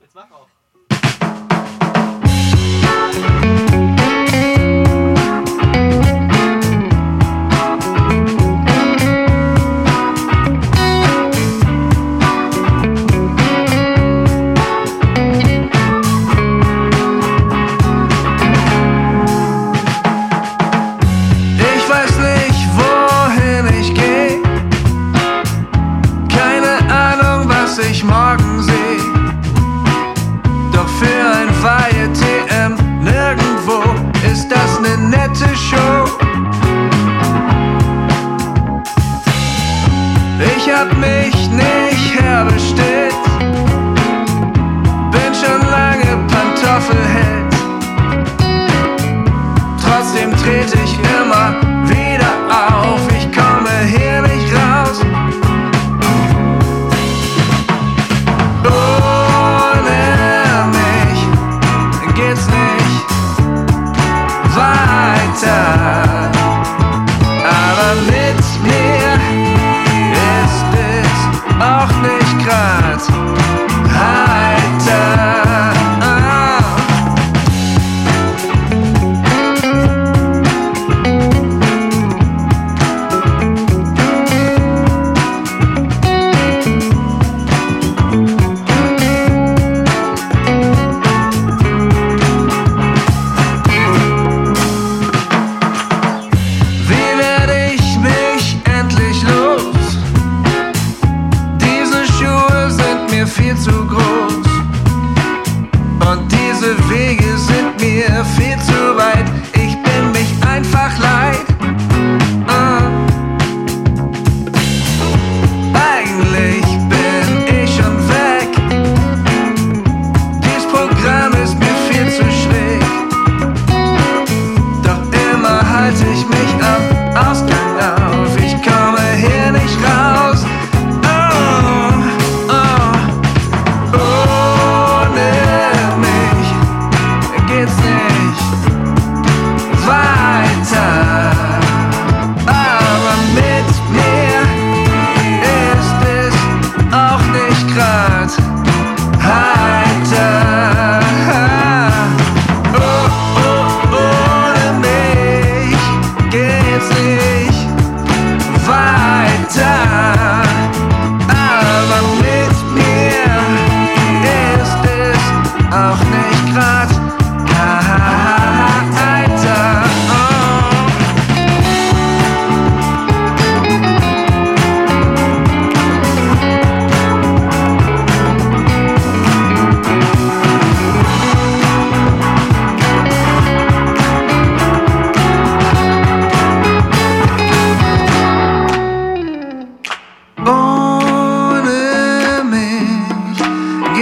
Jetzt 0.00 0.14
mach 0.14 0.30
auch. 0.30 0.48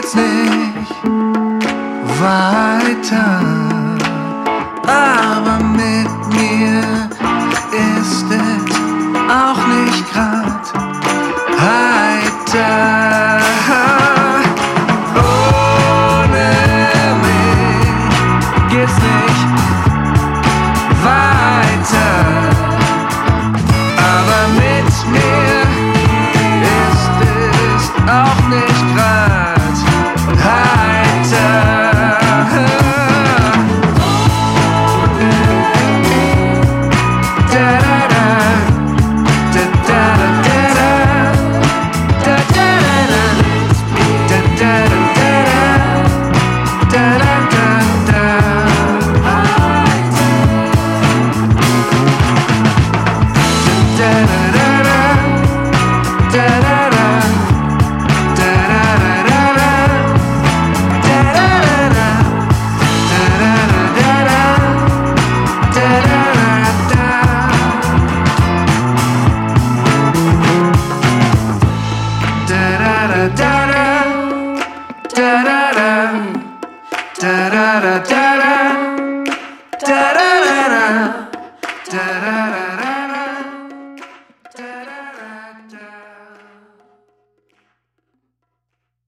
geht's 0.00 0.14
nicht 0.14 1.04
weiter. 2.20 3.40
Aber 4.86 5.64
mit 5.64 6.34
mir 6.34 7.08
ist 7.72 8.24
es. 8.30 8.67